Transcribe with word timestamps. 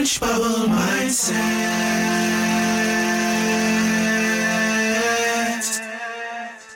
Orange 0.00 0.20
Bubble 0.20 0.66
Mindset. 0.68 1.36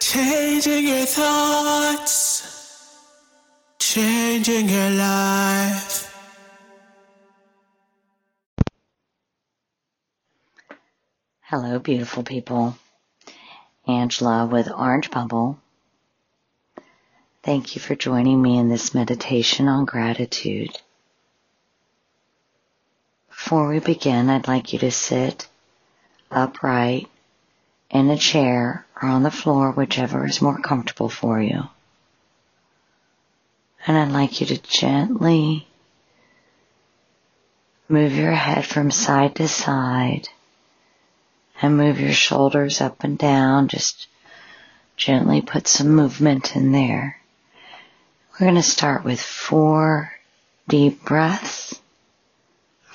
Changing 0.00 0.88
your 0.88 1.06
thoughts, 1.06 2.98
changing 3.78 4.68
your 4.68 4.90
life. 4.90 6.12
Hello, 11.42 11.78
beautiful 11.78 12.24
people. 12.24 12.76
Angela 13.86 14.46
with 14.46 14.68
Orange 14.68 15.12
Bubble. 15.12 15.60
Thank 17.44 17.76
you 17.76 17.80
for 17.80 17.94
joining 17.94 18.42
me 18.42 18.58
in 18.58 18.68
this 18.68 18.96
meditation 18.96 19.68
on 19.68 19.84
gratitude. 19.84 20.76
Before 23.52 23.68
we 23.68 23.80
begin, 23.80 24.30
I'd 24.30 24.48
like 24.48 24.72
you 24.72 24.78
to 24.78 24.90
sit 24.90 25.46
upright 26.30 27.10
in 27.90 28.08
a 28.08 28.16
chair 28.16 28.86
or 28.96 29.06
on 29.10 29.24
the 29.24 29.30
floor, 29.30 29.72
whichever 29.72 30.24
is 30.24 30.40
more 30.40 30.58
comfortable 30.58 31.10
for 31.10 31.38
you. 31.38 31.64
And 33.86 33.98
I'd 33.98 34.10
like 34.10 34.40
you 34.40 34.46
to 34.46 34.56
gently 34.56 35.68
move 37.90 38.14
your 38.14 38.32
head 38.32 38.64
from 38.64 38.90
side 38.90 39.34
to 39.34 39.48
side 39.48 40.30
and 41.60 41.76
move 41.76 42.00
your 42.00 42.14
shoulders 42.14 42.80
up 42.80 43.04
and 43.04 43.18
down. 43.18 43.68
Just 43.68 44.08
gently 44.96 45.42
put 45.42 45.68
some 45.68 45.90
movement 45.90 46.56
in 46.56 46.72
there. 46.72 47.20
We're 48.32 48.46
going 48.46 48.54
to 48.54 48.62
start 48.62 49.04
with 49.04 49.20
four 49.20 50.10
deep 50.68 51.04
breaths 51.04 51.51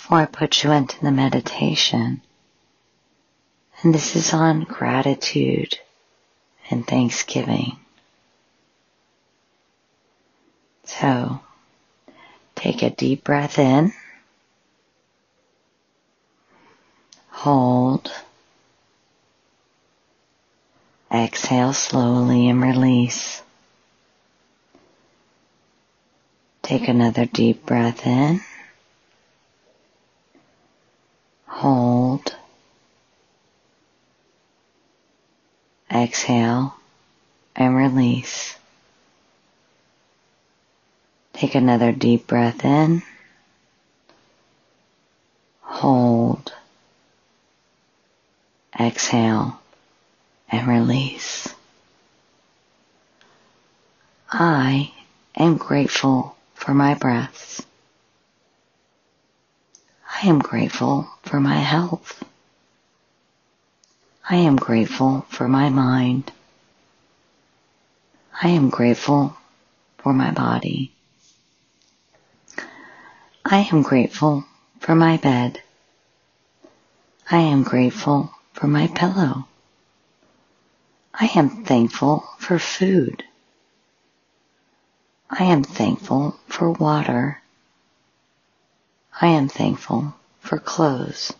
before 0.08 0.20
I 0.20 0.26
put 0.26 0.64
you 0.64 0.72
into 0.72 0.98
the 1.02 1.12
meditation. 1.12 2.22
And 3.82 3.94
this 3.94 4.16
is 4.16 4.34
on 4.34 4.64
gratitude 4.64 5.78
and 6.70 6.88
thanksgiving. 6.88 7.78
So 10.86 11.42
take 12.56 12.84
a 12.84 12.90
deep 12.90 13.26
breath 13.26 13.60
in. 13.60 13.92
Hold. 17.32 18.10
Exhale 21.14 21.74
slowly 21.74 22.48
and 22.48 22.62
release. 22.62 23.42
Take 26.62 26.88
another 26.88 27.26
deep 27.26 27.66
breath 27.66 28.08
in. 28.08 28.40
Hold. 31.58 32.36
Exhale 35.92 36.76
and 37.56 37.76
release. 37.76 38.56
Take 41.34 41.56
another 41.56 41.92
deep 41.92 42.28
breath 42.28 42.64
in. 42.64 43.02
Hold. 45.62 46.54
Exhale 48.80 49.60
and 50.52 50.68
release. 50.68 51.56
I 54.30 54.94
am 55.36 55.58
grateful 55.58 56.36
for 56.54 56.76
my 56.76 56.94
breaths. 56.94 57.67
I 60.20 60.26
am 60.28 60.40
grateful 60.40 61.08
for 61.22 61.40
my 61.40 61.58
health. 61.58 62.24
I 64.28 64.38
am 64.38 64.56
grateful 64.56 65.28
for 65.30 65.48
my 65.48 65.70
mind. 65.70 66.32
I 68.42 68.48
am 68.50 68.70
grateful 68.70 69.38
for 70.00 70.14
my 70.14 70.32
body. 70.32 70.92
I 73.46 73.68
am 73.72 73.84
grateful 73.84 74.46
for 74.80 74.96
my 74.96 75.18
bed. 75.18 75.62
I 77.30 77.38
am 77.38 77.62
grateful 77.62 78.34
for 78.54 78.66
my 78.66 78.88
pillow. 78.88 79.48
I 81.14 81.30
am 81.36 81.64
thankful 81.64 82.28
for 82.40 82.58
food. 82.58 83.24
I 85.30 85.44
am 85.44 85.62
thankful 85.64 86.40
for 86.48 86.72
water. 86.72 87.44
I 89.20 89.28
am 89.28 89.48
thankful 89.50 90.14
for 90.40 90.60
clothes. 90.60 91.34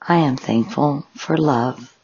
I 0.00 0.16
am 0.16 0.36
thankful 0.38 1.06
for 1.14 1.36
love. 1.36 1.94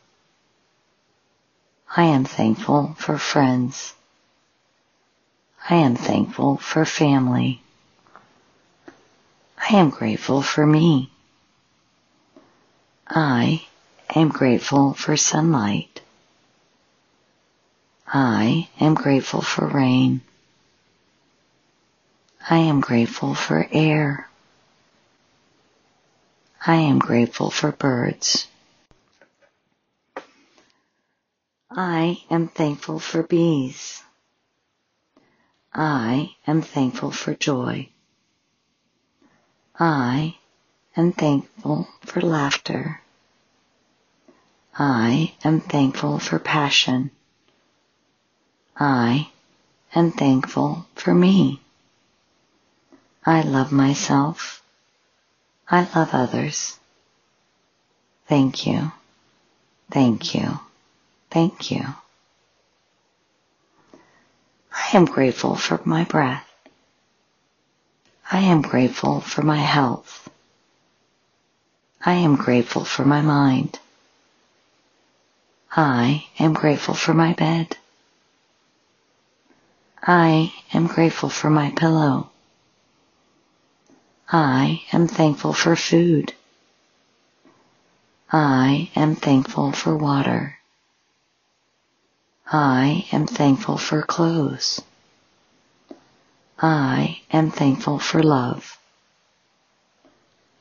I 1.97 2.05
am 2.05 2.25
thankful 2.27 2.95
for 2.99 3.17
friends. 3.17 3.95
I 5.71 5.77
am 5.77 5.97
thankful 5.97 6.59
for 6.59 6.85
family. 6.85 7.63
I 9.57 9.77
am 9.77 9.89
grateful 9.89 10.43
for 10.43 10.67
me. 10.67 11.11
I 13.09 13.65
am 14.15 14.29
grateful 14.29 14.93
for 14.93 15.17
sunlight. 15.17 16.03
I 18.07 18.69
am 18.79 18.95
grateful 18.95 19.41
for 19.41 19.67
rain. 19.67 20.21
I 22.51 22.59
am 22.59 22.83
grateful 22.83 23.35
for 23.35 23.67
air. 23.73 24.29
I 26.67 26.75
am 26.77 26.99
grateful 26.99 27.51
for 27.51 27.73
birds. 27.73 28.49
I 31.71 32.23
am 32.31 32.49
thankful 32.49 32.99
for 32.99 33.23
bees. 33.23 34.03
I 35.73 36.35
am 36.47 36.61
thankful 36.61 37.13
for 37.13 37.35
joy. 37.35 37.89
I 39.79 40.37
am 40.99 41.13
thankful 41.13 41.89
for 42.03 42.21
laughter. 42.21 43.01
I 44.79 45.35
am 45.43 45.61
thankful 45.61 46.19
for 46.19 46.39
passion. 46.39 47.11
I 48.77 49.31
am 49.95 50.13
thankful 50.13 50.87
for 50.95 51.15
me. 51.15 51.64
I 53.27 53.43
love 53.43 53.73
myself. 53.73 54.63
I 55.69 55.89
love 55.95 56.11
others. 56.13 56.79
Thank 58.29 58.67
you. 58.67 58.93
Thank 59.91 60.35
you. 60.35 60.61
Thank 61.31 61.71
you. 61.71 61.85
I 64.73 64.97
am 64.97 65.05
grateful 65.07 65.57
for 65.57 65.81
my 65.85 66.05
breath. 66.05 66.47
I 68.31 68.41
am 68.41 68.63
grateful 68.63 69.21
for 69.21 69.43
my 69.43 69.59
health. 69.59 70.29
I 72.05 72.15
am 72.15 72.37
grateful 72.37 72.85
for 72.85 73.05
my 73.05 73.23
mind. 73.23 73.79
I 75.77 76.27
am 76.39 76.53
grateful 76.55 76.95
for 76.95 77.15
my 77.15 77.33
bed. 77.35 77.77
I 80.03 80.53
am 80.73 80.87
grateful 80.87 81.31
for 81.31 81.51
my 81.51 81.71
pillow. 81.71 82.31
I 84.31 84.83
am 84.93 85.07
thankful 85.07 85.53
for 85.53 85.77
food. 85.77 86.33
I 88.33 88.91
am 88.97 89.15
thankful 89.17 89.73
for 89.73 89.97
water. 89.97 90.59
I 92.51 93.07
am 93.13 93.27
thankful 93.27 93.79
for 93.79 94.03
clothes. 94.03 94.83
I 96.59 97.21
am 97.31 97.51
thankful 97.51 97.99
for 97.99 98.23
love. 98.23 98.79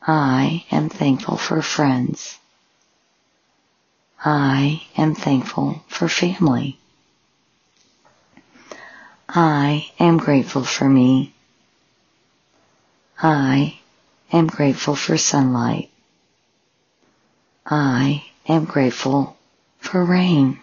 I 0.05 0.65
am 0.71 0.89
thankful 0.89 1.37
for 1.37 1.61
friends. 1.61 2.37
I 4.23 4.83
am 4.97 5.15
thankful 5.15 5.83
for 5.87 6.07
family. 6.09 6.77
I 9.29 9.89
am 9.99 10.17
grateful 10.17 10.63
for 10.63 10.87
me. 10.89 11.32
I 13.21 13.79
am 14.31 14.47
grateful 14.47 14.95
for 14.95 15.17
sunlight. 15.17 15.89
I 17.65 18.25
am 18.47 18.65
grateful 18.65 19.37
for 19.79 20.03
rain. 20.03 20.59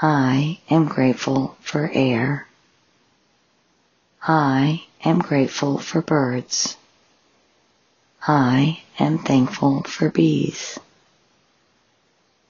I 0.00 0.60
am 0.70 0.86
grateful 0.86 1.56
for 1.60 1.90
air. 1.92 2.48
I 4.22 4.84
am 5.04 5.18
grateful 5.18 5.78
for 5.78 6.00
birds. 6.00 6.76
I 8.26 8.82
am 8.98 9.18
thankful 9.18 9.82
for 9.82 10.10
bees. 10.10 10.78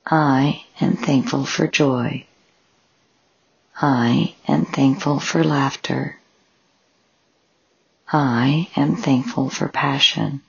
I 0.07 0.65
am 0.81 0.97
thankful 0.97 1.47
for 1.47 1.67
joy. 1.67 2.27
I 3.81 4.35
am 4.47 4.67
thankful 4.67 5.19
for 5.19 5.43
laughter. 5.43 6.19
I 8.15 8.69
am 8.77 8.97
thankful 8.97 9.49
for 9.49 9.69
passion. 9.69 10.43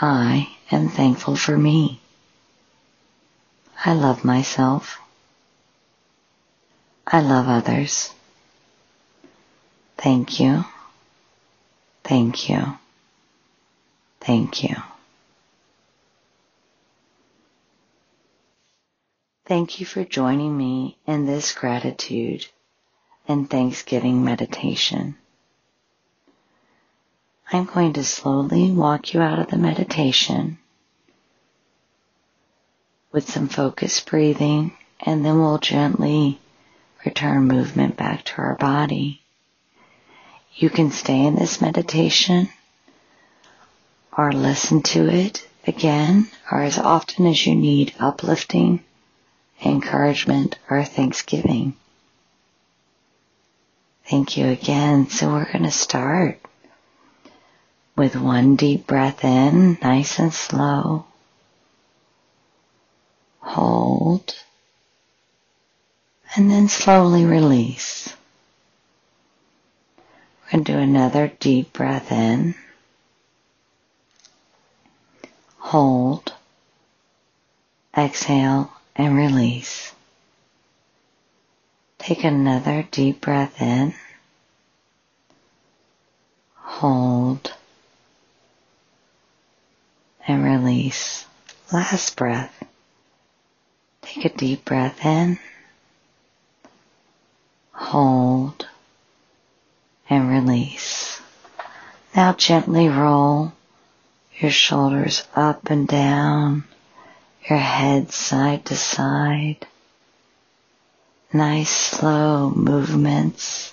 I 0.00 0.56
am 0.70 0.88
thankful 0.88 1.34
for 1.34 1.58
me. 1.58 2.00
I 3.84 3.94
love 3.94 4.24
myself. 4.24 5.00
I 7.04 7.20
love 7.20 7.48
others. 7.48 8.14
Thank 9.98 10.38
you. 10.38 10.64
Thank 12.04 12.48
you. 12.48 12.78
Thank 14.20 14.62
you. 14.62 14.76
Thank 19.44 19.80
you 19.80 19.86
for 19.86 20.04
joining 20.04 20.56
me 20.56 20.98
in 21.04 21.26
this 21.26 21.52
gratitude 21.52 22.46
and 23.26 23.50
Thanksgiving 23.50 24.24
meditation. 24.24 25.16
I'm 27.52 27.64
going 27.64 27.94
to 27.94 28.04
slowly 28.04 28.70
walk 28.70 29.12
you 29.12 29.20
out 29.20 29.40
of 29.40 29.48
the 29.48 29.56
meditation 29.56 30.58
with 33.10 33.28
some 33.28 33.48
focused 33.48 34.08
breathing 34.08 34.72
and 35.00 35.24
then 35.24 35.40
we'll 35.40 35.58
gently 35.58 36.38
return 37.04 37.48
movement 37.48 37.96
back 37.96 38.24
to 38.26 38.38
our 38.38 38.54
body. 38.54 39.22
You 40.54 40.70
can 40.70 40.92
stay 40.92 41.26
in 41.26 41.34
this 41.34 41.60
meditation 41.60 42.50
or 44.16 44.30
listen 44.30 44.82
to 44.82 45.08
it 45.08 45.44
again 45.66 46.28
or 46.52 46.62
as 46.62 46.78
often 46.78 47.26
as 47.26 47.44
you 47.46 47.56
need 47.56 47.94
uplifting, 47.98 48.84
encouragement, 49.64 50.56
or 50.68 50.84
thanksgiving. 50.84 51.74
Thank 54.08 54.36
you 54.36 54.46
again. 54.46 55.08
So 55.08 55.32
we're 55.32 55.50
going 55.50 55.64
to 55.64 55.72
start 55.72 56.40
with 58.00 58.16
one 58.16 58.56
deep 58.56 58.86
breath 58.86 59.22
in, 59.26 59.76
nice 59.82 60.18
and 60.18 60.32
slow. 60.32 61.04
Hold. 63.40 64.34
And 66.34 66.50
then 66.50 66.70
slowly 66.70 67.26
release. 67.26 68.16
We're 70.46 70.52
going 70.52 70.64
to 70.64 70.72
do 70.72 70.78
another 70.78 71.30
deep 71.40 71.74
breath 71.74 72.10
in. 72.10 72.54
Hold. 75.58 76.32
Exhale 77.94 78.72
and 78.96 79.14
release. 79.14 79.92
Take 81.98 82.24
another 82.24 82.86
deep 82.90 83.20
breath 83.20 83.60
in. 83.60 83.92
Hold 86.54 87.52
and 90.30 90.44
release. 90.44 91.26
Last 91.72 92.16
breath. 92.16 92.64
Take 94.02 94.24
a 94.24 94.28
deep 94.36 94.64
breath 94.64 95.04
in. 95.04 95.38
Hold 97.72 98.66
and 100.08 100.30
release. 100.30 101.20
Now 102.14 102.32
gently 102.32 102.88
roll 102.88 103.52
your 104.38 104.50
shoulders 104.50 105.24
up 105.34 105.70
and 105.70 105.86
down, 105.86 106.64
your 107.48 107.58
head 107.58 108.10
side 108.10 108.64
to 108.66 108.76
side. 108.76 109.66
Nice 111.32 111.70
slow 111.70 112.50
movements. 112.50 113.72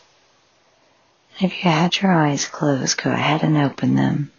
If 1.39 1.63
you 1.63 1.71
had 1.71 2.01
your 2.01 2.11
eyes 2.11 2.45
closed, 2.45 3.01
go 3.01 3.11
ahead 3.11 3.43
and 3.43 3.57
open 3.57 3.95
them. 3.95 4.31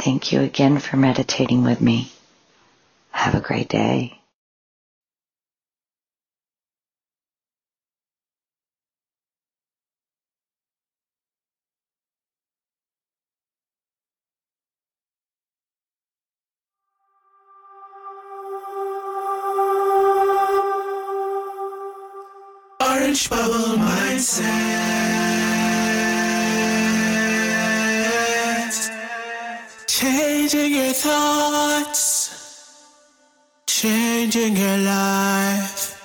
Thank 0.00 0.32
you 0.32 0.40
again 0.40 0.78
for 0.78 0.96
meditating 0.96 1.62
with 1.62 1.82
me. 1.82 2.10
Have 3.10 3.34
a 3.34 3.40
great 3.40 3.68
day. 3.68 4.18
Orange 22.80 23.28
bubble 23.28 23.76
mindset. 23.76 25.29
Changing 30.50 30.82
your 30.82 30.92
thoughts, 30.92 32.84
changing 33.68 34.56
your 34.56 34.78
life. 34.78 35.99